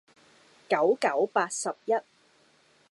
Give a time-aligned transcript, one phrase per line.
[0.67, 1.93] 九九八十一